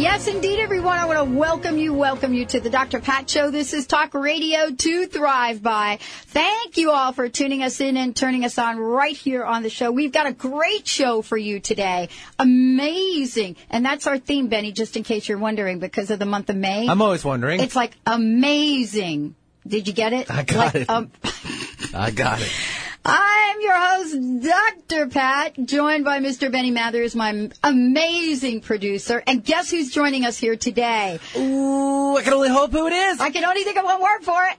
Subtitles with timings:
[0.00, 0.96] Yes, indeed, everyone.
[0.96, 3.00] I want to welcome you, welcome you to the Dr.
[3.00, 3.50] Pat Show.
[3.50, 5.98] This is Talk Radio to Thrive By.
[6.00, 9.68] Thank you all for tuning us in and turning us on right here on the
[9.68, 9.92] show.
[9.92, 12.08] We've got a great show for you today.
[12.38, 13.56] Amazing.
[13.68, 16.56] And that's our theme, Benny, just in case you're wondering, because of the month of
[16.56, 16.88] May.
[16.88, 17.60] I'm always wondering.
[17.60, 19.34] It's like amazing.
[19.68, 20.30] Did you get it?
[20.30, 20.88] I got like, it.
[20.88, 21.10] Um,
[21.92, 22.50] I got it.
[23.04, 25.06] I'm your host, Dr.
[25.08, 26.52] Pat, joined by Mr.
[26.52, 29.22] Benny Mathers, my amazing producer.
[29.26, 31.18] And guess who's joining us here today?
[31.34, 33.20] Ooh, I can only hope who it is.
[33.20, 34.56] I can only think of one word for it.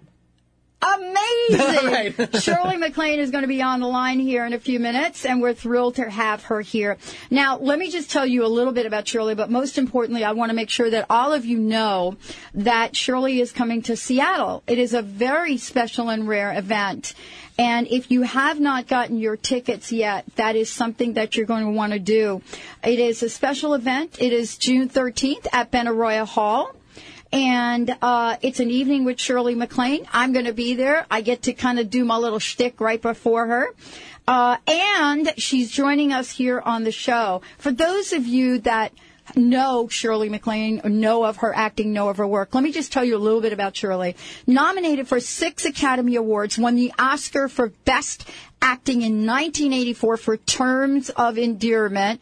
[0.81, 1.21] Amazing!
[1.91, 2.35] Right.
[2.41, 5.41] Shirley MacLaine is going to be on the line here in a few minutes, and
[5.41, 6.98] we're thrilled to have her here.
[7.29, 10.32] Now, let me just tell you a little bit about Shirley, but most importantly, I
[10.32, 12.15] want to make sure that all of you know
[12.54, 14.63] that Shirley is coming to Seattle.
[14.68, 17.13] It is a very special and rare event.
[17.57, 21.65] And if you have not gotten your tickets yet, that is something that you're going
[21.65, 22.41] to want to do.
[22.84, 24.18] It is a special event.
[24.20, 26.76] It is June 13th at Benaroya Hall
[27.32, 30.05] and uh, it's an evening with Shirley MacLaine.
[30.12, 31.05] I'm going to be there.
[31.10, 33.68] I get to kind of do my little shtick right before her.
[34.27, 37.41] Uh, and she's joining us here on the show.
[37.57, 38.93] For those of you that
[39.35, 42.54] know Shirley MacLaine, know of her acting, know of her work.
[42.54, 44.15] Let me just tell you a little bit about Shirley.
[44.46, 48.27] Nominated for six Academy Awards, won the Oscar for Best
[48.62, 52.21] Acting in 1984 for Terms of Endearment.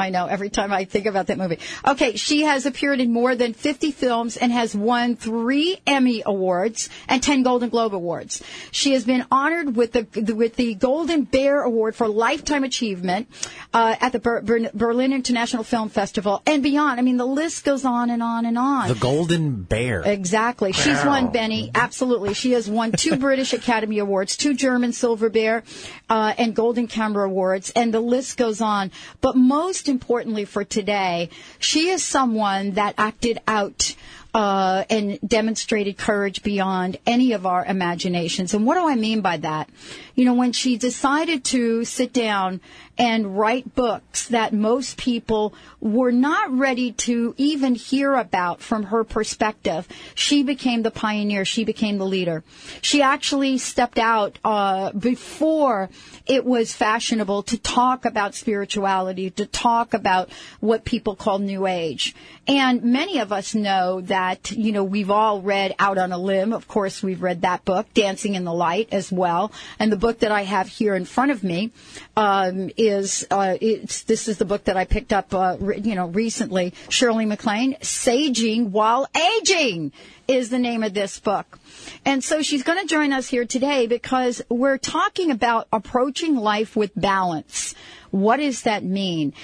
[0.00, 1.58] I know every time I think about that movie.
[1.86, 6.88] Okay, she has appeared in more than 50 films and has won three Emmy Awards
[7.08, 8.42] and 10 Golden Globe Awards.
[8.70, 13.28] She has been honored with the with the Golden Bear Award for Lifetime Achievement
[13.72, 16.98] uh, at the Ber- Ber- Berlin International Film Festival and beyond.
[16.98, 18.88] I mean, the list goes on and on and on.
[18.88, 20.02] The Golden Bear.
[20.02, 20.72] Exactly.
[20.72, 21.70] She's won Benny.
[21.74, 22.34] Absolutely.
[22.34, 25.62] She has won two British Academy Awards, two German Silver Bear,
[26.10, 28.90] uh, and Golden Camera Awards, and the list goes on.
[29.20, 33.94] But most importantly for today, she is someone that acted out
[34.34, 38.54] uh, and demonstrated courage beyond any of our imaginations.
[38.54, 39.70] And what do I mean by that?
[40.14, 42.60] You know, when she decided to sit down
[42.98, 49.04] and write books that most people were not ready to even hear about from her
[49.04, 51.44] perspective, she became the pioneer.
[51.44, 52.44] She became the leader.
[52.82, 55.88] She actually stepped out uh, before
[56.26, 60.28] it was fashionable to talk about spirituality, to talk about
[60.60, 62.14] what people call New Age.
[62.46, 66.52] And many of us know that, you know, we've all read Out on a Limb.
[66.52, 69.52] Of course, we've read that book, Dancing in the Light, as well.
[69.78, 71.70] And the book that I have here in front of me
[72.16, 76.08] um, is uh, this is the book that I picked up, uh, re- you know,
[76.08, 76.74] recently.
[76.88, 79.92] Shirley MacLaine, Saging While Aging
[80.26, 81.58] is the name of this book.
[82.04, 86.76] And so she's going to join us here today because we're talking about approaching life
[86.76, 87.74] with balance.
[88.10, 89.34] What does that mean?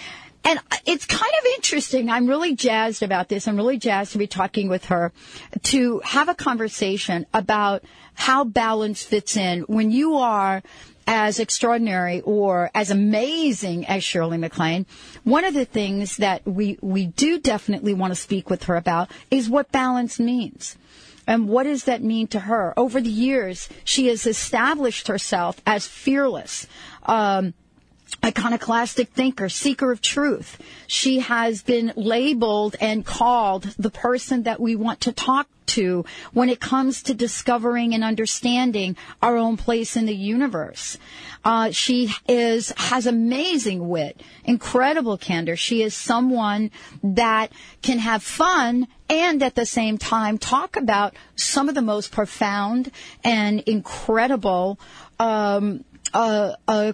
[0.46, 2.08] And it's kind of interesting.
[2.08, 3.48] I'm really jazzed about this.
[3.48, 5.12] I'm really jazzed to be talking with her
[5.64, 7.82] to have a conversation about
[8.14, 10.62] how balance fits in when you are
[11.08, 14.86] as extraordinary or as amazing as Shirley MacLaine.
[15.24, 19.10] One of the things that we, we do definitely want to speak with her about
[19.32, 20.76] is what balance means.
[21.26, 22.72] And what does that mean to her?
[22.76, 26.68] Over the years, she has established herself as fearless.
[27.02, 27.54] Um,
[28.24, 30.60] iconoclastic thinker, seeker of truth.
[30.86, 36.48] She has been labeled and called the person that we want to talk to when
[36.48, 40.96] it comes to discovering and understanding our own place in the universe.
[41.44, 45.56] Uh, she is has amazing wit, incredible candor.
[45.56, 46.70] She is someone
[47.02, 47.52] that
[47.82, 52.90] can have fun and at the same time talk about some of the most profound
[53.22, 54.78] and incredible
[55.18, 56.92] um, uh, uh,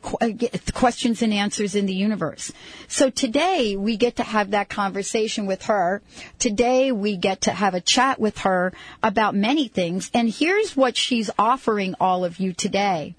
[0.73, 2.53] questions and answers in the universe.
[2.89, 6.03] So today we get to have that conversation with her.
[6.39, 8.73] Today we get to have a chat with her
[9.03, 10.11] about many things.
[10.15, 13.15] And here's what she's offering all of you today.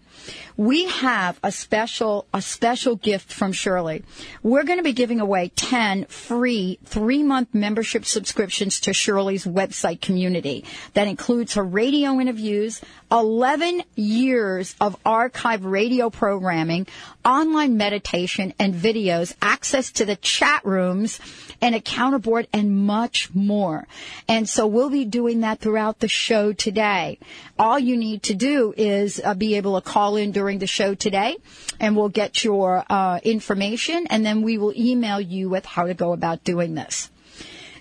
[0.58, 4.04] We have a special a special gift from Shirley.
[4.42, 10.66] We're going to be giving away 10 free 3-month membership subscriptions to Shirley's website community.
[10.94, 12.82] That includes her radio interviews,
[13.12, 16.88] 11 years of archive radio programming,
[17.24, 21.20] online meditation and videos, access to the chat rooms,
[21.64, 23.88] an encounter board, and much more.
[24.28, 27.20] And so we'll be doing that throughout the show today.
[27.58, 30.94] All you need to do is uh, be able to call in during the show
[30.94, 31.38] today,
[31.80, 35.94] and we'll get your uh, information, and then we will email you with how to
[35.94, 37.10] go about doing this.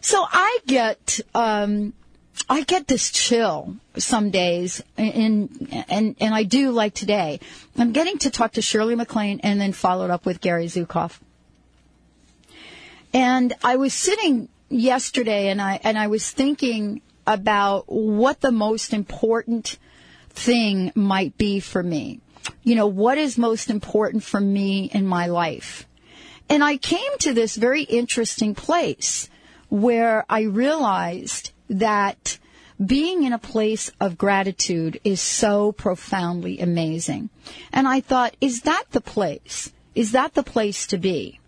[0.01, 1.93] So I get um,
[2.49, 7.41] I get this chill some days, and and and I do like today.
[7.77, 11.19] I'm getting to talk to Shirley MacLaine, and then followed up with Gary Zukav.
[13.13, 18.93] And I was sitting yesterday, and I and I was thinking about what the most
[18.93, 19.79] important
[20.31, 22.21] thing might be for me.
[22.63, 25.87] You know, what is most important for me in my life?
[26.49, 29.29] And I came to this very interesting place
[29.69, 32.39] where I realized that
[32.85, 37.31] being in a place of gratitude is so profoundly amazing.
[37.73, 39.73] And I thought, is that the place?
[39.95, 41.39] Is that the place to be?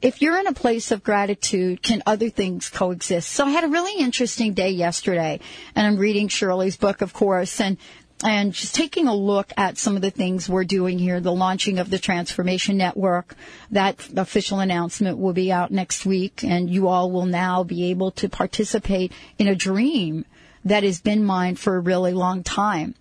[0.00, 3.30] If you're in a place of gratitude, can other things coexist?
[3.30, 5.40] So I had a really interesting day yesterday,
[5.74, 7.78] and I'm reading Shirley's book, of course, and
[8.22, 11.78] and just taking a look at some of the things we're doing here, the launching
[11.78, 13.34] of the Transformation Network.
[13.72, 18.12] That official announcement will be out next week, and you all will now be able
[18.12, 20.24] to participate in a dream
[20.64, 22.94] that has been mine for a really long time.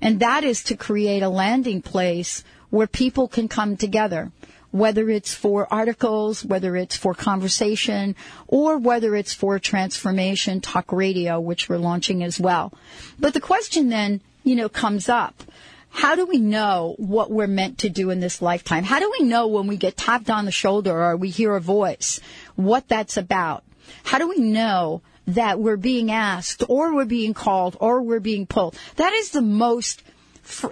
[0.00, 4.32] And that is to create a landing place where people can come together,
[4.72, 8.16] whether it's for articles, whether it's for conversation,
[8.48, 12.72] or whether it's for transformation talk radio, which we're launching as well.
[13.20, 15.42] But the question then you know, comes up.
[15.90, 18.84] How do we know what we're meant to do in this lifetime?
[18.84, 21.60] How do we know when we get tapped on the shoulder or we hear a
[21.60, 22.20] voice
[22.56, 23.62] what that's about?
[24.04, 28.46] How do we know that we're being asked or we're being called or we're being
[28.46, 28.76] pulled?
[28.96, 30.02] That is the most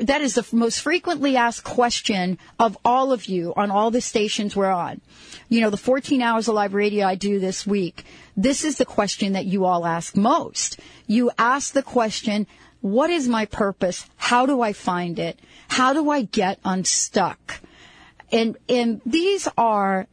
[0.00, 4.56] that is the most frequently asked question of all of you on all the stations
[4.56, 5.00] we're on.
[5.48, 8.04] You know, the 14 hours of live radio I do this week,
[8.36, 10.80] this is the question that you all ask most.
[11.06, 12.46] You ask the question,
[12.80, 14.08] what is my purpose?
[14.16, 15.38] How do I find it?
[15.68, 17.60] How do I get unstuck?
[18.32, 20.06] And, and these are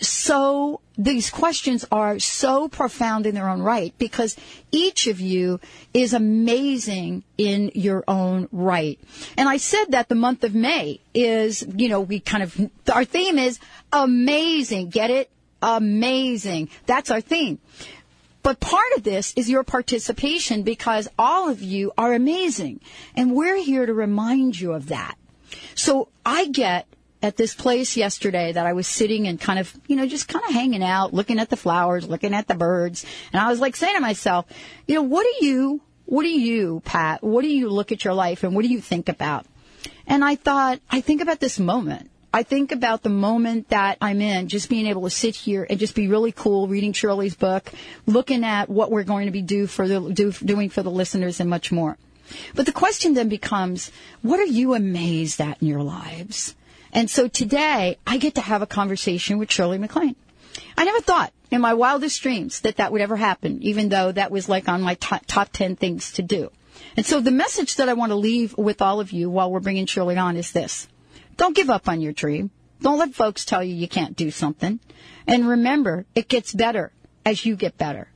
[0.00, 4.36] so, these questions are so profound in their own right because
[4.72, 5.60] each of you
[5.94, 8.98] is amazing in your own right.
[9.36, 13.04] And I said that the month of May is, you know, we kind of, our
[13.04, 13.60] theme is
[13.92, 14.90] amazing.
[14.90, 15.30] Get it?
[15.62, 16.68] Amazing.
[16.86, 17.58] That's our theme.
[18.42, 22.80] But part of this is your participation because all of you are amazing.
[23.14, 25.16] And we're here to remind you of that.
[25.74, 26.86] So I get
[27.22, 30.44] at this place yesterday that I was sitting and kind of, you know, just kind
[30.44, 33.04] of hanging out, looking at the flowers, looking at the birds.
[33.32, 34.46] And I was like saying to myself,
[34.86, 38.14] you know, what do you, what do you, Pat, what do you look at your
[38.14, 39.46] life and what do you think about?
[40.06, 42.10] And I thought, I think about this moment.
[42.32, 45.78] I think about the moment that I'm in, just being able to sit here and
[45.78, 47.72] just be really cool, reading Shirley's book,
[48.06, 51.40] looking at what we're going to be do for the, do, doing for the listeners
[51.40, 51.96] and much more.
[52.54, 56.54] But the question then becomes, what are you amazed at in your lives?
[56.92, 60.16] And so today, I get to have a conversation with Shirley MacLaine.
[60.76, 64.30] I never thought in my wildest dreams that that would ever happen, even though that
[64.30, 66.50] was like on my top, top 10 things to do.
[66.96, 69.60] And so the message that I want to leave with all of you while we're
[69.60, 70.88] bringing Shirley on is this.
[71.36, 72.50] Don't give up on your dream.
[72.80, 74.80] Don't let folks tell you you can't do something.
[75.26, 76.92] And remember, it gets better
[77.24, 78.08] as you get better.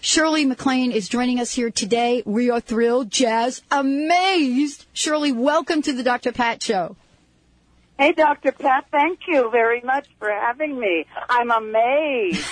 [0.00, 2.22] Shirley MacLaine is joining us here today.
[2.24, 4.86] We are thrilled, jazz, amazed.
[4.92, 6.32] Shirley, welcome to the Dr.
[6.32, 6.96] Pat Show.
[8.00, 8.52] Hey, Dr.
[8.52, 11.04] Pat, thank you very much for having me.
[11.28, 12.48] I'm amazed.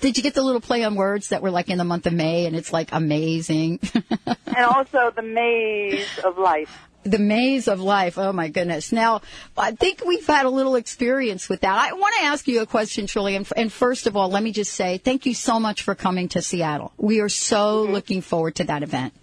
[0.00, 2.14] Did you get the little play on words that were like in the month of
[2.14, 3.78] May and it's like amazing?
[4.46, 8.18] and also the maze of life the maze of life.
[8.18, 8.90] Oh my goodness.
[8.90, 9.20] Now,
[9.56, 11.78] I think we've had a little experience with that.
[11.78, 13.06] I want to ask you a question.
[13.14, 16.28] And, and first of all, let me just say thank you so much for coming
[16.30, 16.92] to Seattle.
[16.96, 17.92] We are so mm-hmm.
[17.92, 19.14] looking forward to that event.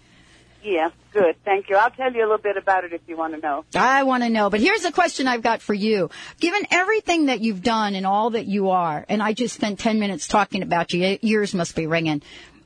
[0.66, 1.36] Yeah, good.
[1.44, 1.76] Thank you.
[1.76, 3.64] I'll tell you a little bit about it if you want to know.
[3.76, 4.50] I want to know.
[4.50, 6.10] But here's a question I've got for you.
[6.40, 10.00] Given everything that you've done and all that you are, and I just spent 10
[10.00, 12.20] minutes talking about you, ears must be ringing.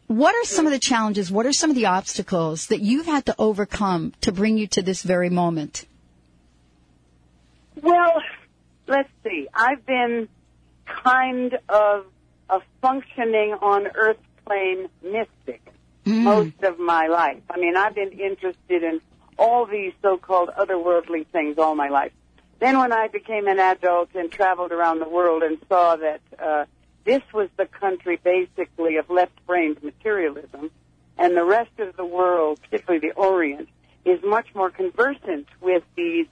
[0.07, 1.30] What are some of the challenges?
[1.30, 4.80] What are some of the obstacles that you've had to overcome to bring you to
[4.80, 5.85] this very moment?
[7.83, 8.23] Well,
[8.87, 9.47] let's see.
[9.52, 10.26] I've been
[10.87, 12.07] kind of
[12.49, 14.16] a functioning on earth
[14.47, 15.61] plane mystic
[16.04, 16.23] mm.
[16.23, 17.42] most of my life.
[17.50, 19.00] I mean, I've been interested in
[19.38, 22.12] all these so-called otherworldly things all my life.
[22.59, 26.64] Then when I became an adult and traveled around the world and saw that uh,
[27.04, 30.71] this was the country basically of left-brained materialism,
[31.16, 33.69] and the rest of the world, particularly the Orient,
[34.04, 36.26] is much more conversant with these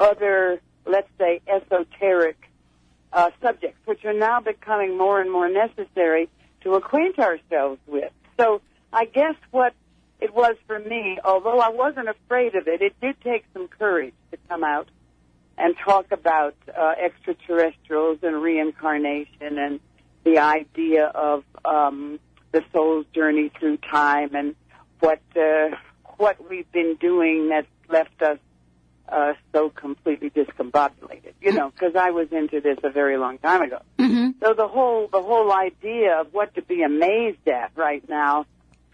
[0.00, 2.36] other, let's say, esoteric
[3.12, 6.28] uh, subjects, which are now becoming more and more necessary
[6.62, 8.12] to acquaint ourselves with.
[8.38, 8.60] So
[8.92, 9.74] I guess what
[10.20, 14.14] it was for me, although I wasn't afraid of it, it did take some courage
[14.30, 14.88] to come out
[15.58, 19.80] and talk about uh, extraterrestrials and reincarnation and
[20.24, 22.18] the idea of um,
[22.52, 24.54] the soul's journey through time and
[25.00, 25.68] what uh,
[26.16, 28.38] what we've been doing that's left us
[29.08, 31.34] uh, so completely discombobulated.
[31.40, 33.82] You know, because I was into this a very long time ago.
[33.98, 34.30] Mm-hmm.
[34.42, 38.46] So the whole the whole idea of what to be amazed at right now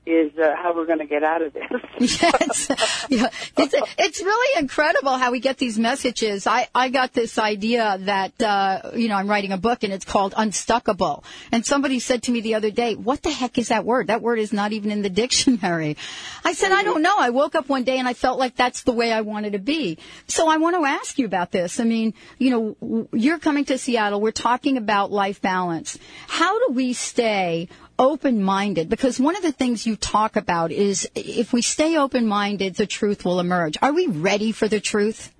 [0.04, 1.70] is uh, how we're going to get out of this.
[2.22, 3.06] yes.
[3.08, 3.28] yeah.
[3.56, 6.46] It's, it's really incredible how we get these messages.
[6.46, 10.04] I, I got this idea that, uh, you know, I'm writing a book and it's
[10.04, 11.22] called Unstuckable.
[11.52, 14.08] And somebody said to me the other day, what the heck is that word?
[14.08, 15.96] That word is not even in the dictionary.
[16.44, 17.14] I said, I don't know.
[17.16, 19.60] I woke up one day and I felt like that's the way I wanted to
[19.60, 19.98] be.
[20.26, 21.78] So I want to ask you about this.
[21.78, 24.20] I mean, you know, you're coming to Seattle.
[24.20, 25.96] We're talking about life balance.
[26.26, 27.68] How do we stay
[28.02, 32.26] open minded because one of the things you talk about is if we stay open
[32.26, 33.78] minded, the truth will emerge.
[33.80, 35.32] Are we ready for the truth?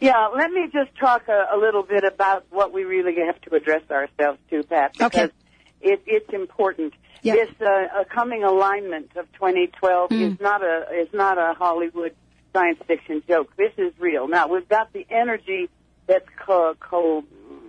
[0.00, 3.54] Yeah, let me just talk a, a little bit about what we really have to
[3.54, 5.32] address ourselves to, Pat, because Okay.
[5.80, 6.94] it, it's important.
[7.22, 7.34] Yeah.
[7.34, 10.32] This uh, coming alignment of 2012 Mm.
[10.34, 12.14] is not a is not a Hollywood
[12.52, 13.54] science fiction joke.
[13.56, 14.28] This is real.
[14.28, 15.70] Now we've got the energy
[16.06, 17.24] that's co co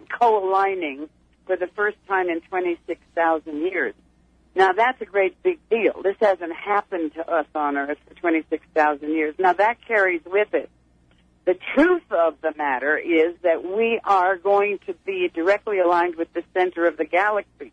[0.10, 1.10] co-aligning
[1.46, 3.94] for the first time in 26,000 years.
[4.56, 6.02] Now that's a great big deal.
[6.02, 9.36] This hasn't happened to us on Earth for 26,000 years.
[9.38, 10.70] Now that carries with it
[11.46, 16.34] the truth of the matter is that we are going to be directly aligned with
[16.34, 17.72] the center of the galaxy.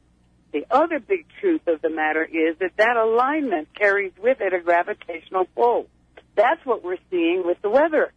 [0.53, 4.61] The other big truth of the matter is that that alignment carries with it a
[4.61, 5.87] gravitational pull.
[6.35, 8.13] That's what we're seeing with the weather.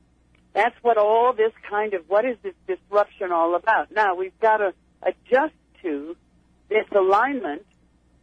[0.53, 3.91] That's what all this kind of, what is this disruption all about?
[3.91, 5.53] Now, we've got to adjust
[5.83, 6.17] to
[6.69, 7.65] this alignment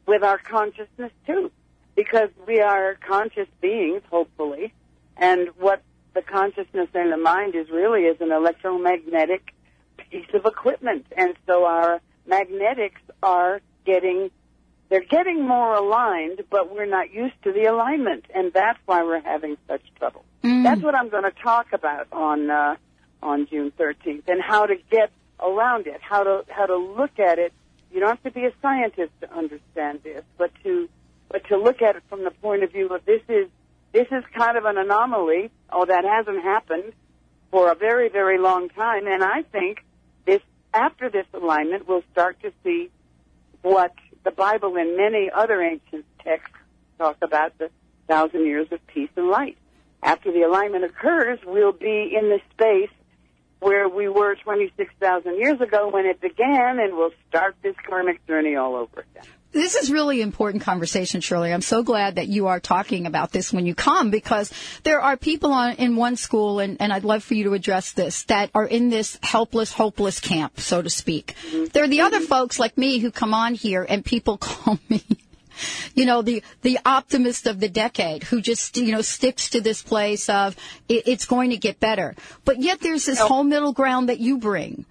[0.06, 1.50] with our consciousness too,
[1.94, 4.72] because we are conscious beings, hopefully,
[5.16, 5.82] and what
[6.14, 9.54] the consciousness and the mind is really is an electromagnetic
[10.10, 14.30] piece of equipment, and so our magnetics are getting
[14.88, 19.22] they're getting more aligned, but we're not used to the alignment, and that's why we're
[19.22, 20.22] having such trouble.
[20.64, 22.76] That's what I'm going to talk about on uh,
[23.22, 27.38] on June 13th, and how to get around it, how to how to look at
[27.38, 27.54] it.
[27.92, 30.88] You don't have to be a scientist to understand this, but to
[31.28, 33.48] but to look at it from the point of view of this is
[33.92, 35.50] this is kind of an anomaly.
[35.70, 36.92] Oh, that hasn't happened
[37.50, 39.84] for a very very long time, and I think
[40.24, 40.40] this
[40.72, 42.90] after this alignment, we'll start to see
[43.60, 43.92] what
[44.24, 46.56] the Bible and many other ancient texts
[46.98, 47.70] talk about the
[48.08, 49.58] thousand years of peace and light.
[50.02, 52.90] After the alignment occurs, we'll be in the space
[53.62, 58.56] where we were 26,000 years ago when it began, and we'll start this karmic journey
[58.56, 59.24] all over again.
[59.52, 61.52] This is really important conversation, Shirley.
[61.52, 64.50] I'm so glad that you are talking about this when you come because
[64.82, 67.92] there are people on, in one school, and, and I'd love for you to address
[67.92, 71.34] this, that are in this helpless, hopeless camp, so to speak.
[71.48, 71.66] Mm-hmm.
[71.66, 72.26] There are the other mm-hmm.
[72.26, 75.04] folks like me who come on here and people call me
[75.94, 79.82] you know the the optimist of the decade who just you know sticks to this
[79.82, 80.56] place of
[80.88, 84.38] it, it's going to get better but yet there's this whole middle ground that you
[84.38, 84.84] bring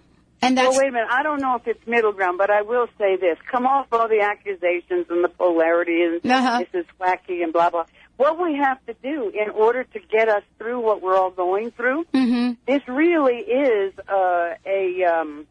[0.43, 1.07] and that's Well, wait a minute.
[1.11, 3.37] I don't know if it's middle ground, but I will say this.
[3.51, 6.63] Come off all the accusations and the polarity and Uh-huh.
[6.71, 7.85] this is wacky and blah, blah.
[8.17, 11.69] What we have to do in order to get us through what we're all going
[11.69, 12.57] through, Mhm.
[12.65, 15.45] this really is uh, a, um,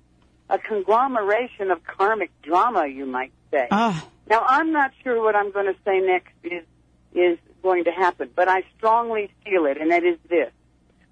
[0.48, 3.68] a conglomeration of karmic drama, you might say.
[3.70, 4.04] Ah.
[4.30, 6.64] Now, I'm not sure what I'm going to say next is
[7.12, 10.52] is going to happen, but I strongly feel it, and it is this: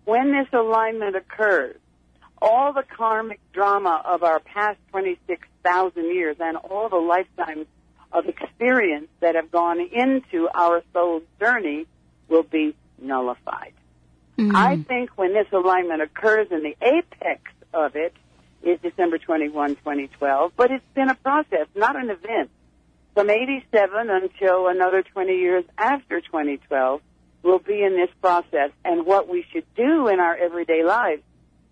[0.04, 1.76] when this alignment occurs,
[2.40, 7.66] all the karmic drama of our past 26,000 years and all the lifetimes
[8.12, 11.86] of experience that have gone into our soul's journey
[12.28, 13.74] will be nullified.
[14.38, 14.54] Mm-hmm.
[14.54, 17.42] I think when this alignment occurs and the apex
[17.74, 18.14] of it
[18.62, 22.50] is December 21, 2012, but it's been a process, not an event.
[23.18, 27.00] From 87 until another 20 years after 2012,
[27.42, 28.70] we'll be in this process.
[28.84, 31.22] And what we should do in our everyday lives,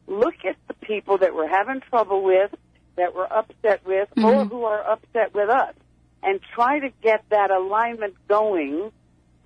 [0.09, 2.53] look at the people that we're having trouble with,
[2.97, 4.49] that we're upset with, or mm-hmm.
[4.49, 5.73] who are upset with us,
[6.21, 8.91] and try to get that alignment going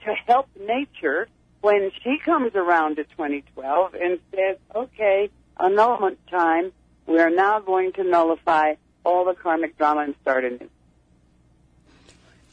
[0.06, 1.28] to help nature
[1.60, 5.28] when she comes around to 2012 and says, okay,
[5.62, 6.72] annulment time,
[7.06, 8.72] we are now going to nullify
[9.04, 10.70] all the karmic drama and start anew.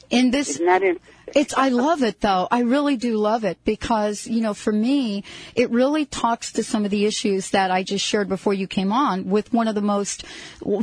[0.10, 1.18] In this, Isn't that interesting?
[1.36, 2.48] It's I love it though.
[2.50, 5.24] I really do love it because, you know, for me,
[5.56, 8.94] it really talks to some of the issues that I just shared before you came
[8.94, 10.24] on with one of the most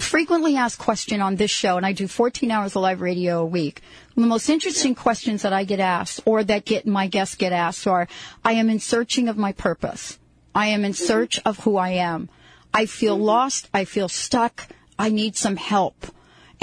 [0.00, 3.46] frequently asked question on this show and I do 14 hours of live radio a
[3.46, 3.80] week.
[4.16, 7.86] The most interesting questions that I get asked or that get my guests get asked
[7.86, 8.06] are
[8.44, 10.18] I am in searching of my purpose.
[10.54, 11.04] I am in mm-hmm.
[11.04, 12.28] search of who I am.
[12.72, 13.24] I feel mm-hmm.
[13.24, 16.06] lost, I feel stuck, I need some help.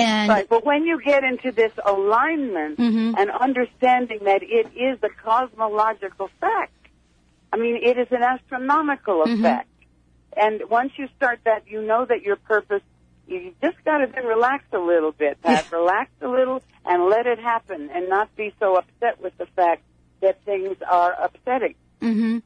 [0.02, 3.16] And Right, but when you get into this alignment Mm-hmm.
[3.20, 6.72] and understanding that it is a cosmological fact,
[7.54, 9.44] I mean, it is an astronomical Mm-hmm.
[9.46, 9.68] effect.
[10.36, 12.82] And once you start that, you know that your purpose,
[13.28, 15.72] you just got to then relax a little bit, Pat.
[15.72, 19.84] relax a little and let it happen and not be so upset with the fact
[20.22, 21.76] that things are upsetting.
[22.00, 22.38] hmm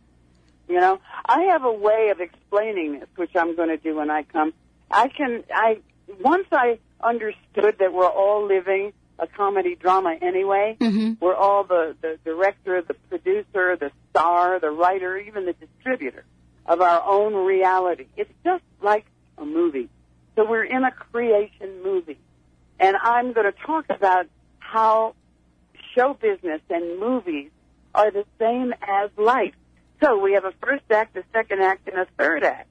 [0.68, 4.10] You know, I have a way of explaining this, which I'm going to do when
[4.10, 4.54] I come.
[4.90, 5.78] I can, I,
[6.22, 11.18] once I understood that we're all living a comedy drama anyway, Mhm.
[11.22, 16.26] we're all the, the director, the producer, the star, the writer, even the distributor
[16.66, 18.08] of our own reality.
[18.18, 19.06] It's just like
[19.38, 19.90] a movie.
[20.36, 22.18] So we're in a creation movie.
[22.78, 24.26] And I'm going to talk about
[24.60, 25.16] how
[25.96, 27.52] show business and movies
[27.94, 29.54] are the same as life.
[30.04, 32.68] So we have a first act, a second act, and a third act.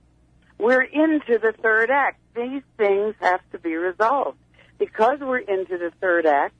[0.58, 2.20] We're into the third act.
[2.34, 4.38] These things have to be resolved.
[4.78, 6.54] Because we're into the third act,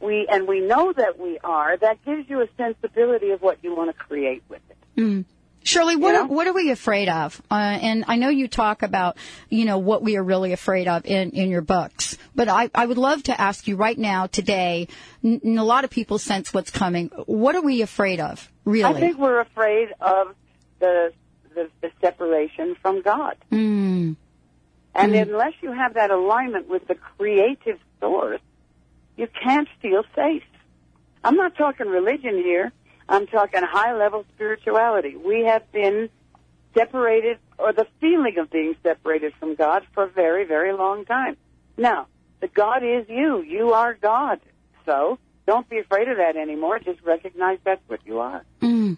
[0.00, 3.74] we, and we know that we are, that gives you a sensibility of what you
[3.74, 5.24] want to create with it.
[5.62, 7.40] Shirley, what You are, what are we afraid of?
[7.50, 9.16] Uh, and I know you talk about,
[9.48, 12.18] you know, what we are really afraid of in, in your books.
[12.34, 14.88] But I, I would love to ask you right now, today,
[15.24, 17.08] A lot of people sense what's coming.
[17.24, 18.84] What are we afraid of, really?
[18.84, 20.34] I think we're afraid of
[20.80, 21.12] the,
[21.54, 23.36] the, the separation from God.
[23.50, 24.16] Mm.
[24.94, 28.40] And unless you have that alignment with the creative source,
[29.16, 30.42] you can't feel safe.
[31.22, 32.72] I'm not talking religion here.
[33.08, 35.16] I'm talking high level spirituality.
[35.16, 36.08] We have been
[36.74, 41.36] separated, or the feeling of being separated from God for a very, very long time.
[41.76, 42.06] Now,
[42.40, 43.42] the God is you.
[43.42, 44.40] You are God.
[44.86, 46.78] So, don't be afraid of that anymore.
[46.78, 48.44] Just recognize that's what you are.
[48.60, 48.96] Mm.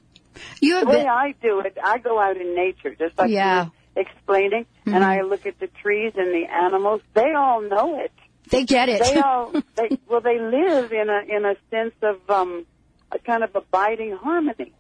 [0.61, 3.69] You The way been, I do it, I go out in nature, just like Yeah.
[3.97, 5.05] Explaining, and Mm-hmm.
[5.05, 7.01] I look at the trees and the animals.
[7.15, 8.13] They all know it.
[8.51, 9.03] they get it.
[9.03, 12.67] They all, they, well, they live in a in a sense of um,
[13.11, 14.73] a kind of abiding harmony.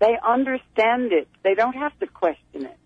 [0.00, 1.28] They understand it.
[1.42, 2.76] They don't have to question it.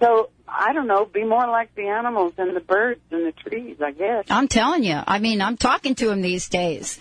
[0.00, 1.04] So I don't know.
[1.06, 3.76] Be more like the animals and the birds and the trees.
[3.82, 4.24] I guess.
[4.30, 4.98] I'm telling you.
[5.06, 6.98] I mean, I'm talking to him these days.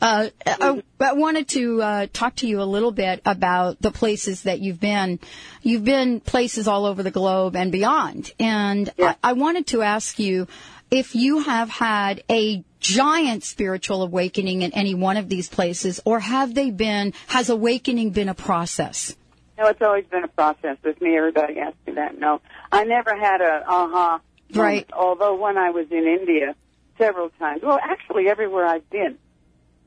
[0.00, 4.42] Uh, I, I wanted to uh, talk to you a little bit about the places
[4.42, 5.18] that you've been.
[5.62, 8.32] You've been places all over the globe and beyond.
[8.38, 9.14] And Yeah.
[9.22, 10.48] I, I wanted to ask you
[10.90, 16.20] if you have had a giant spiritual awakening in any one of these places, or
[16.20, 17.14] have they been?
[17.26, 19.16] Has awakening been a process?
[19.58, 21.16] No, it's always been a process with me.
[21.16, 22.18] Everybody asks me that.
[22.18, 24.20] No, I never had a aha.
[24.20, 24.90] moment, Right.
[24.92, 26.54] Although when I was in India
[26.98, 29.18] several times, well, actually everywhere I've been.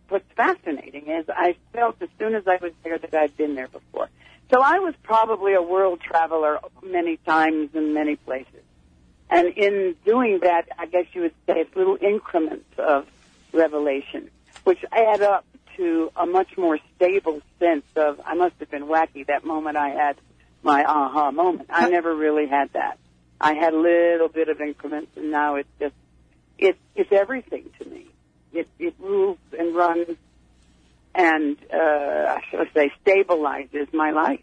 [0.10, 3.68] What's fascinating is I felt as soon as I was there that I'd been there
[3.68, 4.10] before.
[4.52, 8.64] So I was probably a world traveler many times in many places.
[9.30, 13.06] And in doing that, I guess you would say it's little increments of
[13.54, 14.32] revelation,
[14.64, 15.46] which add up
[15.78, 19.90] to a much more stable sense of, I must have been wacky that moment I
[19.90, 20.18] had
[20.64, 21.70] my aha moment.
[21.70, 22.98] I never really had that.
[23.40, 25.96] I had a little bit of increments and now it's just,
[26.58, 28.08] it, it's everything to me.
[28.54, 30.18] It, it rules and runs
[31.16, 34.40] and, uh, I should say stabilizes my life.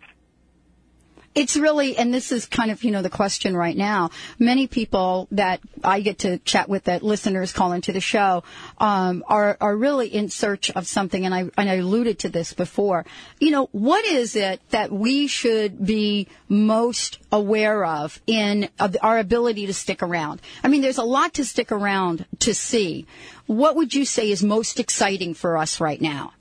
[1.37, 4.09] It's really, and this is kind of, you know, the question right now.
[4.39, 8.43] Many people that I get to chat with, that listeners call into the show,
[8.79, 11.27] um, are are really in search of something.
[11.27, 13.05] And I and I alluded to this before.
[13.39, 18.71] You know, what is it that we should be most aware of in
[19.03, 20.41] our ability to stick around?
[20.65, 23.07] I mean, there's a lot to stick around to see.
[23.45, 26.33] What would you say is most exciting for us right now?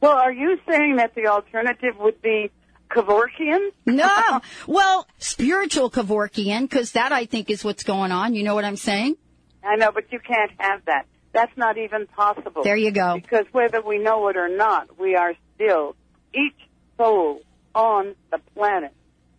[0.00, 2.50] Well, are you saying that the alternative would be
[2.88, 3.70] Kevorkian?
[3.84, 4.40] No.
[4.66, 8.34] well, spiritual Kevorkian, because that I think is what's going on.
[8.34, 9.16] You know what I'm saying?
[9.62, 11.06] I know, but you can't have that.
[11.32, 12.62] That's not even possible.
[12.62, 13.16] There you go.
[13.16, 15.94] Because whether we know it or not, we are still,
[16.32, 16.56] each
[16.96, 17.42] soul
[17.74, 18.92] on the planet,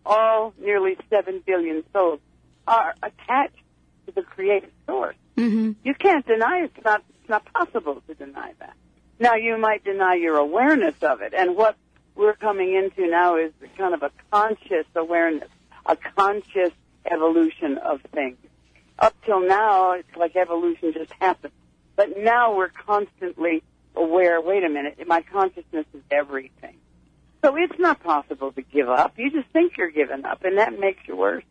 [0.05, 2.19] all nearly 7 billion souls,
[2.67, 3.57] are attached
[4.05, 5.15] to the creative source.
[5.37, 5.71] Mm-hmm.
[5.83, 6.71] You can't deny it.
[6.75, 8.75] It's not, it's not possible to deny that.
[9.19, 11.33] Now, you might deny your awareness of it.
[11.33, 11.75] And what,
[12.17, 15.49] we're coming into now is kind of a conscious awareness,
[15.85, 16.71] a conscious
[17.09, 18.37] evolution of things.
[18.99, 21.53] Up till now, it's like evolution just happened.
[21.95, 23.63] But now we're constantly
[23.95, 26.77] aware, wait a minute, my consciousness is everything.
[27.43, 29.13] So it's not possible to give up.
[29.17, 31.43] You just think you're giving up, and that makes you worse.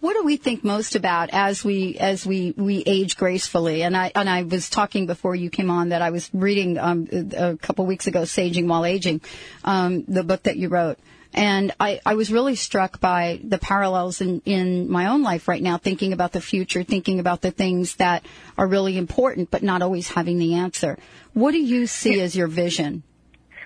[0.00, 3.82] What do we think most about as we as we we age gracefully?
[3.82, 7.06] And I and I was talking before you came on that I was reading um,
[7.36, 9.20] a couple weeks ago, "Saging While Aging,"
[9.62, 10.98] um, the book that you wrote.
[11.32, 15.62] And I, I was really struck by the parallels in, in my own life right
[15.62, 18.24] now, thinking about the future, thinking about the things that
[18.58, 20.98] are really important, but not always having the answer.
[21.32, 23.04] What do you see as your vision?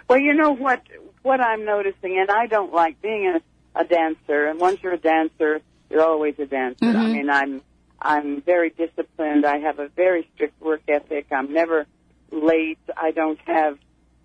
[0.09, 0.83] Well, you know what
[1.23, 4.47] what I'm noticing, and I don't like being a, a dancer.
[4.47, 6.85] And once you're a dancer, you're always a dancer.
[6.87, 6.97] Mhm.
[6.97, 7.63] I mean, I'm
[8.01, 9.47] I'm very disciplined.
[9.47, 11.27] I have a very strict work ethic.
[11.33, 11.87] I'm never
[12.31, 12.79] late.
[12.97, 13.79] I don't have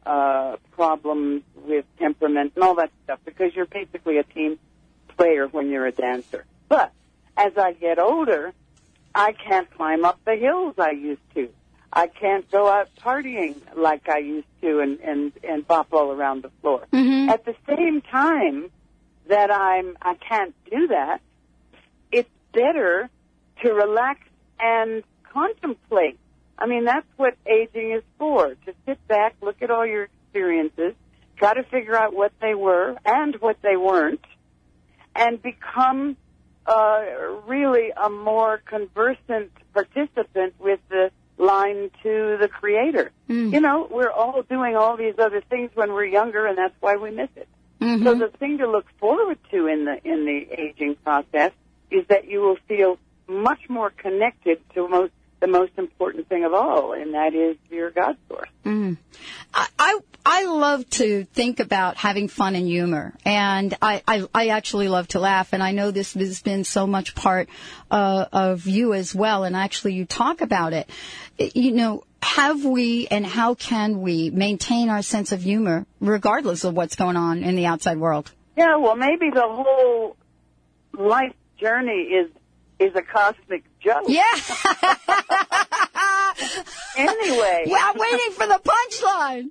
[0.05, 4.57] uh, problems with temperament and all that stuff because you're basically a team
[5.17, 6.45] player when you're a dancer.
[6.67, 6.91] But
[7.37, 8.53] as I get older,
[9.13, 11.49] I can't climb up the hills I used to.
[11.91, 16.43] I can't go out partying like I used to and and and bop all around
[16.43, 16.85] the floor.
[16.91, 17.29] Mhm.
[17.29, 18.69] At the same time
[19.27, 21.21] that I'm I can't do that,
[22.53, 23.09] better
[23.61, 24.19] to relax
[24.59, 26.17] and contemplate.
[26.57, 28.49] I mean, that's what aging is for.
[28.49, 30.93] To sit back, look at all your experiences,
[31.37, 34.25] try to figure out what they were and what they weren't,
[35.15, 36.17] and become
[36.65, 37.03] uh,
[37.47, 43.11] really a more conversant participant with the line to the creator.
[43.29, 43.53] Mm.
[43.53, 46.97] You know, we're all doing all these other things when we're younger, and that's why
[46.97, 47.47] we miss it.
[47.79, 48.03] Mhm.
[48.03, 51.53] So the thing to look forward to in the in the aging process
[51.91, 52.97] is that you will feel
[53.27, 57.91] much more connected to most the most important thing of all, and that is your
[57.91, 58.49] God source.
[58.65, 58.97] Mm.
[59.53, 64.47] I, I I love to think about having fun and humor, and I, I I
[64.49, 67.49] actually love to laugh, and I know this has been so much part
[67.89, 70.89] uh, of you as well, and actually you talk about it.
[71.37, 76.73] You know, have we and how can we maintain our sense of humor regardless of
[76.75, 78.31] what's going on in the outside world?
[78.57, 80.17] Yeah, well, maybe the whole
[80.93, 82.29] life journey is
[82.79, 84.05] is a cosmic joke.
[84.07, 84.23] Yeah.
[86.95, 89.49] Anyway, yeah, I'm waiting for the punchline.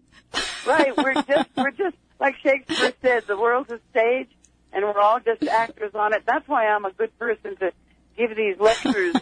[0.66, 0.96] right?
[0.96, 4.28] We're just we're just like Shakespeare said, the world's a stage,
[4.72, 6.22] and we're all just actors on it.
[6.26, 7.72] That's why I'm a good person to
[8.16, 9.14] give these lectures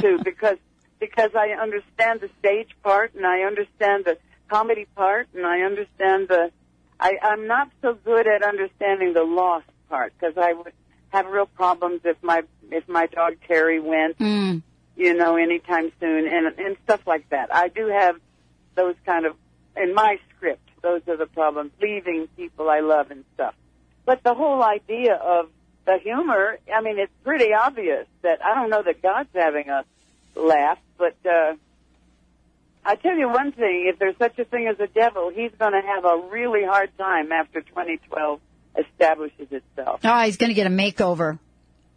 [0.00, 0.58] to because
[0.98, 6.28] because I understand the stage part and I understand the comedy part and I understand
[6.28, 6.50] the.
[6.98, 10.72] I, I'm not so good at understanding the loss part because I would
[11.10, 14.62] have real problems if my if my dog Terry went Mm.
[14.96, 17.54] you know, anytime soon, and and stuff like that.
[17.54, 18.16] I do have
[18.74, 19.36] those kind of
[19.76, 20.62] in my script.
[20.82, 23.54] Those are the problems, leaving people I love and stuff.
[24.06, 25.50] But the whole idea of
[25.84, 29.84] the humor, I mean, it's pretty obvious that I don't know that God's having a
[30.34, 31.54] laugh, but uh,
[32.84, 35.72] I tell you one thing: if there's such a thing as a devil, he's going
[35.72, 38.40] to have a really hard time after 2012
[38.76, 40.00] establishes itself.
[40.04, 41.38] Oh, he's going to get a makeover.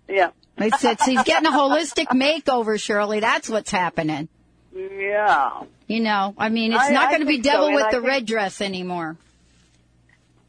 [0.07, 0.31] Yeah.
[0.57, 3.19] It's, it's, he's getting a holistic makeover, Shirley.
[3.19, 4.29] That's what's happening.
[4.75, 5.63] Yeah.
[5.87, 7.91] You know, I mean, it's I- not going to be think so, devil with I
[7.91, 9.17] the think- red dress anymore.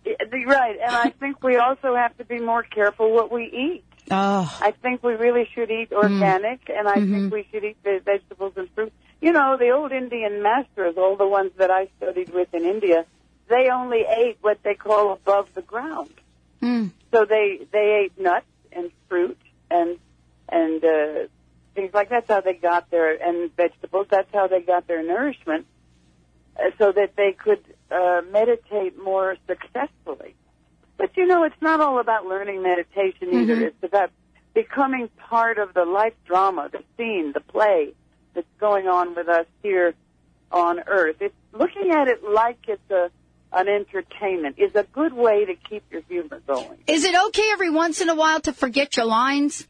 [0.07, 3.85] Right, and I think we also have to be more careful what we eat.
[4.11, 5.97] Oh, I think we really should eat mm.
[5.97, 7.29] organic, and I think mm-hmm.
[7.31, 8.93] we should eat the vegetables and fruit.
[9.23, 13.07] You know, the old Indian masters, all the ones that I studied with in India,
[13.49, 16.11] they only ate what they call above the ground.
[16.63, 16.91] mm.
[17.13, 19.39] So they they ate nuts and fruit
[19.71, 19.99] and
[20.49, 21.29] and uh,
[21.75, 22.27] things like that.
[22.27, 24.07] That's how they got their and vegetables.
[24.11, 25.67] That's how they got their nourishment,
[26.59, 30.35] uh, so that they could uh, meditate more successfully.
[30.97, 33.57] But you know, it's not all about learning meditation either.
[33.57, 33.67] Mhm.
[33.69, 34.11] It's about
[34.55, 37.93] becoming part of the life drama, the scene, the play
[38.35, 39.95] that's going on with us here
[40.53, 41.17] on Earth.
[41.21, 43.11] It's looking at it like it's a
[43.55, 46.79] an entertainment is a good way to keep your humor going.
[46.87, 49.67] Is it okay every once in a while to forget your lines?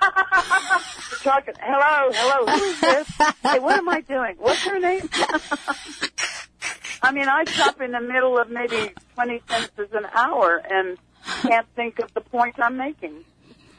[1.22, 1.54] Talking.
[1.60, 2.46] Hello, hello.
[2.58, 3.08] Who is this?
[3.42, 4.34] Hey, what am I doing?
[4.38, 5.08] What's her name?
[7.02, 10.98] I mean, I stop in the middle of maybe twenty sentences an hour and
[11.42, 13.24] can't think of the point I'm making.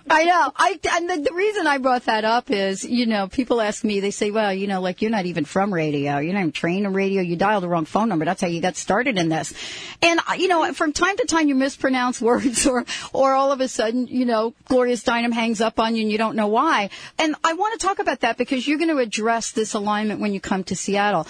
[0.09, 0.51] I know.
[0.55, 3.99] I and the, the reason I brought that up is, you know, people ask me.
[4.01, 6.17] They say, "Well, you know, like you're not even from radio.
[6.17, 7.21] You're not even trained in radio.
[7.21, 8.25] You dialed the wrong phone number.
[8.25, 9.53] That's how you got started in this."
[10.01, 13.61] And uh, you know, from time to time, you mispronounce words, or or all of
[13.61, 16.89] a sudden, you know, Gloria Steinem hangs up on you, and you don't know why.
[17.17, 20.33] And I want to talk about that because you're going to address this alignment when
[20.33, 21.27] you come to Seattle.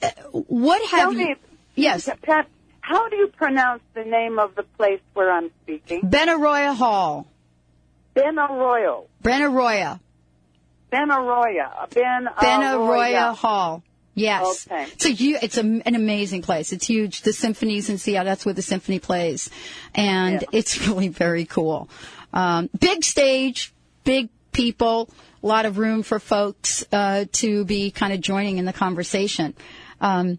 [0.00, 1.18] Uh, What have Tell you?
[1.28, 1.34] me,
[1.74, 2.08] Yes.
[2.22, 2.46] Pat.
[2.80, 6.02] how do you pronounce the name of the place where I'm speaking?
[6.02, 7.26] Benaroya Hall.
[8.14, 9.06] Benaroya.
[9.22, 10.00] Benaroya.
[10.92, 11.90] Benaroya.
[11.90, 13.82] Ben Benaroya Hall.
[14.14, 14.66] Yes.
[14.70, 14.84] Okay.
[14.92, 16.72] It's a it's a, an amazing place.
[16.72, 17.22] It's huge.
[17.22, 18.26] The symphonies in Seattle.
[18.26, 19.48] That's where the symphony plays,
[19.94, 20.48] and Yeah.
[20.52, 21.88] it's really very cool.
[22.34, 23.72] Um, big stage,
[24.04, 25.08] big people,
[25.42, 29.54] a lot of room for folks uh, to be kind of joining in the conversation.
[30.00, 30.38] Um,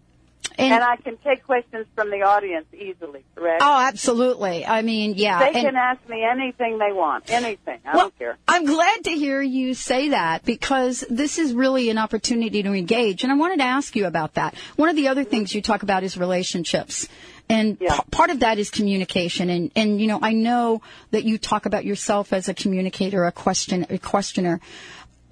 [0.56, 3.62] and, And I can take questions from the audience easily, correct?
[3.62, 4.64] oh, absolutely.
[4.64, 5.38] I mean, yeah.
[5.40, 7.30] they and- can ask me anything they want.
[7.30, 7.80] Anything.
[7.84, 8.36] I Well, don't care.
[8.46, 13.22] I'm glad to hear you say that because this is really an opportunity to engage.
[13.24, 14.54] And I wanted to ask you about that.
[14.76, 17.08] One of the other things you talk about is relationships.
[17.48, 17.96] And Yeah.
[17.96, 19.50] p- part of that is communication.
[19.50, 23.32] And, and, you know, I know that you talk about yourself as a communicator, a
[23.32, 24.60] question, a questioner.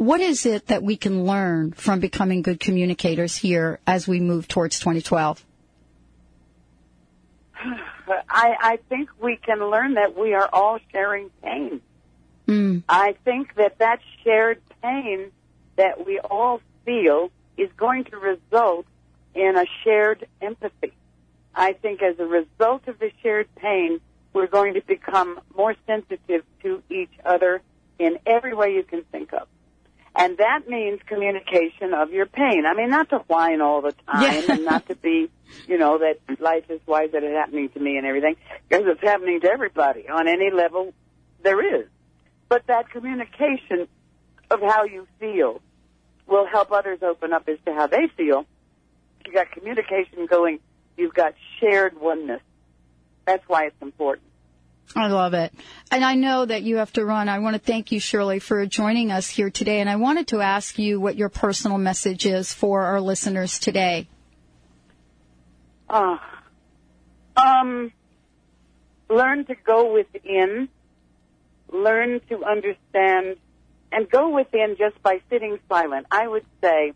[0.03, 4.49] What is it that we can learn from becoming good communicators here as we move
[4.49, 5.47] towards 2012?
[7.57, 11.81] I, I think we can learn that we are all sharing pain.
[12.49, 12.83] Mm.
[12.88, 15.31] I think that that shared pain
[15.77, 18.87] that we all feel is going to result
[19.37, 20.95] in a shared empathy.
[21.55, 24.01] I think as a result of the shared pain,
[24.33, 27.62] we're going to become more sensitive to each other
[28.01, 29.47] in every way you can think of.
[30.14, 32.64] And that means communication of your pain.
[32.66, 34.53] I mean, not to whine all the time Yeah.
[34.55, 35.31] and not to be,
[35.66, 38.37] you know, that life is why is it happening to me and everything,
[38.68, 40.92] because it's happening to everybody on any level
[41.42, 41.87] there is.
[42.48, 43.88] But that communication
[44.51, 45.62] of how you feel
[46.27, 48.44] will help others open up as to how they feel.
[49.27, 50.59] You got communication going,
[50.98, 52.42] you've got shared oneness.
[53.25, 54.27] That's why it's important.
[54.95, 55.53] I love it.
[55.90, 57.29] And I know that you have to run.
[57.29, 59.81] I want to thank you, Shirley, for joining us here today.
[59.81, 64.09] And I wanted to ask you what your personal message is for our listeners today.
[65.88, 66.18] Uh,
[67.37, 67.92] um,
[69.09, 70.68] learn to go within,
[71.71, 73.37] learn to understand,
[73.90, 76.07] and go within just by sitting silent.
[76.11, 76.92] I would say,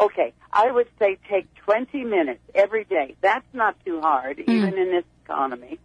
[0.00, 3.16] okay, I would say take 20 minutes every day.
[3.20, 5.78] That's not too hard, even in this economy.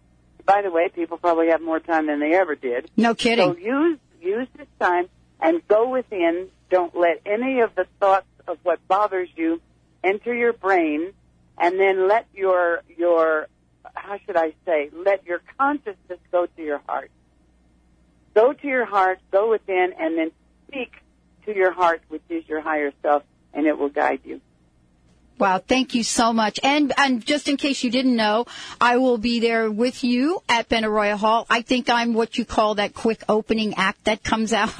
[0.45, 2.89] By the way, people probably have more time than they ever did.
[2.97, 3.53] No kidding.
[3.53, 5.08] So use use this time
[5.39, 6.49] and go within.
[6.69, 9.62] Don't let any of the thoughts of what bothers you
[10.03, 11.13] enter your brain,
[11.58, 13.47] and then let your your
[13.93, 14.89] how should I say?
[14.91, 17.12] Let your consciousness go to your heart.
[18.34, 20.32] Go to your heart, go within, and then
[20.67, 20.93] speak
[21.45, 24.41] to your heart, which is your higher self, and it will guide you.
[25.39, 26.59] Wow, thank you so much.
[26.63, 28.45] And and just in case you didn't know,
[28.79, 31.45] I will be there with you at Benaroya Hall.
[31.49, 34.73] I think I'm what you call that quick opening act that comes out.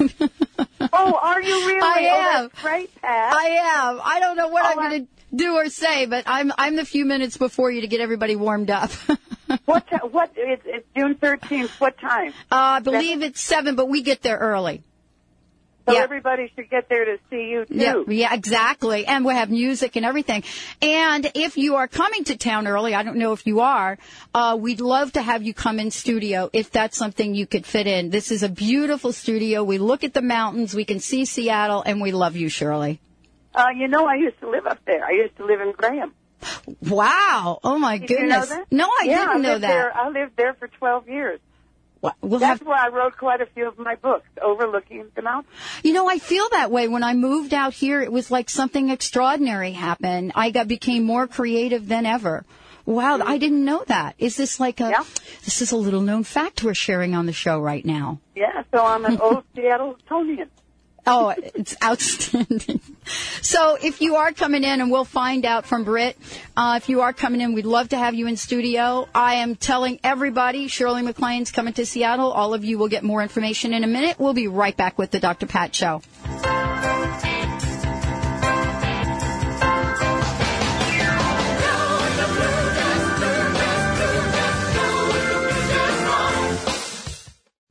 [0.96, 1.80] Oh, are you really?
[1.80, 2.48] I Oh, am.
[2.50, 3.34] that's great, Pat.
[3.34, 3.46] I
[3.88, 4.00] am.
[4.04, 6.76] I don't know what Oh, I'm I- going to do or say, but I'm I'm
[6.76, 8.90] the few minutes before you to get everybody warmed up.
[9.64, 9.88] what?
[9.88, 10.30] ti- What?
[10.36, 11.70] It's, it's June thirteenth.
[11.80, 12.28] What time?
[12.52, 14.84] Uh, I believe it's seven, but we get there early.
[15.86, 16.00] So Yeah.
[16.02, 17.74] everybody should get there to see you too.
[17.74, 19.06] Yeah, yeah, exactly.
[19.06, 20.42] And we have music and everything.
[20.80, 23.98] And if you are coming to town early, I don't know if you are,
[24.34, 27.86] uh, we'd love to have you come in studio if that's something you could fit
[27.86, 28.08] in.
[28.08, 29.62] This is a beautiful studio.
[29.62, 33.00] We look at the mountains, we can see Seattle, and we love you, Shirley.
[33.54, 35.04] Uh, you know, I used to live up there.
[35.04, 36.14] I used to live in Graham.
[36.80, 37.60] Wow.
[37.62, 38.22] Oh my Did goodness.
[38.22, 38.66] you know that?
[38.70, 39.68] No, I yeah, didn't I know lived that.
[39.68, 41.40] There, I lived there for 12 years.
[42.20, 45.50] Well, That's have, where I wrote quite a few of my books, overlooking the mountain.
[45.82, 46.88] you know, I feel that way.
[46.88, 50.32] When I moved out here, it was like something extraordinary happened.
[50.34, 52.44] I got became more creative than ever.
[52.86, 53.28] Wow, mm-hmm.
[53.28, 54.14] I didn't know that.
[54.18, 54.90] Is this like a?
[54.90, 55.04] Yeah.
[55.44, 58.20] This is a little known fact we're sharing on the show right now.
[58.34, 60.50] Yeah, so I'm an old Seattletonian.
[61.06, 62.80] Oh, it's outstanding.
[63.42, 66.16] So if you are coming in, and we'll find out from Britt,
[66.56, 69.06] uh, if you are coming in, we'd love to have you in studio.
[69.14, 72.32] I am telling everybody, Shirley MacLaine's coming to Seattle.
[72.32, 74.18] All of you will get more information in a minute.
[74.18, 75.46] We'll be right back with the Dr.
[75.46, 76.00] Pat Show.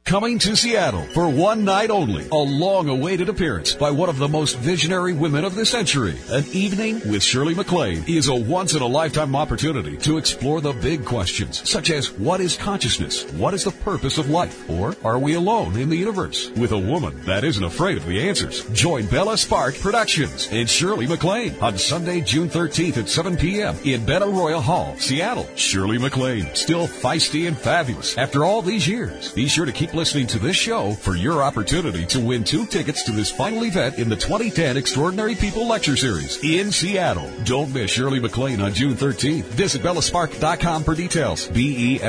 [0.06, 2.28] Coming to Seattle for one night only.
[2.30, 6.20] A long awaited appearance by one of the most visionary women of the century.
[6.30, 10.74] An evening with Shirley MacLaine is a once in a lifetime opportunity to explore the
[10.74, 13.24] big questions such as what is consciousness?
[13.32, 14.70] What is the purpose of life?
[14.70, 16.50] Or are we alone in the universe?
[16.52, 18.66] With a woman that isn't afraid of the answers.
[18.74, 23.78] Join Bella Spark Productions and Shirley MacLaine on Sunday, June 13th at 7 p.m.
[23.86, 25.48] in Benaroya Hall, Seattle.
[25.56, 29.32] Shirley MacLaine, still feisty and fabulous after all these years.
[29.32, 33.04] Be sure to keep listening to this show for your opportunity to win two tickets
[33.04, 37.30] to this final event in the 2010 Extraordinary People Lecture Series in Seattle.
[37.44, 39.44] Don't miss Shirley MacLaine on June 13th.
[39.44, 41.48] Visit bellaspark.com for details.
[41.48, 42.04] B-E-L-L-A-S-P-A-R-K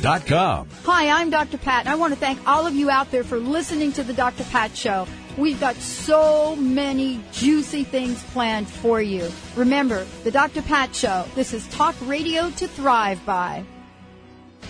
[0.00, 0.68] dot com.
[0.84, 1.58] Hi, I'm Dr.
[1.58, 4.12] Pat, and I want to thank all of you out there for listening to the
[4.12, 4.44] Dr.
[4.44, 5.06] Pat Show.
[5.36, 9.30] We've got so many juicy things planned for you.
[9.56, 10.62] Remember, the Dr.
[10.62, 11.24] Pat Show.
[11.34, 13.64] This is talk radio to thrive by.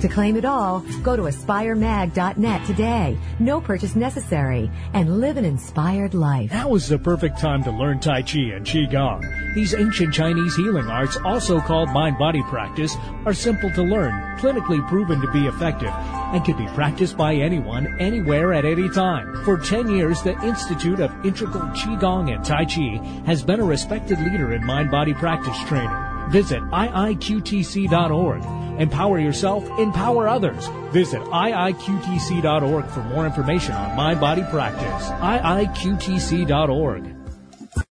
[0.00, 3.18] To claim it all, go to aspiremag.net today.
[3.40, 4.70] No purchase necessary.
[4.94, 6.52] And live an inspired life.
[6.52, 9.54] Now is the perfect time to learn Tai Chi and Qigong.
[9.54, 15.20] These ancient Chinese healing arts, also called mind-body practice, are simple to learn, clinically proven
[15.20, 19.44] to be effective, and can be practiced by anyone, anywhere, at any time.
[19.44, 24.20] For 10 years, the Institute of Integral Qigong and Tai Chi has been a respected
[24.20, 26.07] leader in mind-body practice training.
[26.30, 28.42] Visit iiqtc.org.
[28.80, 30.68] Empower yourself, empower others.
[30.92, 35.08] Visit iiqtc.org for more information on mind body practice.
[35.08, 37.17] iiqtc.org.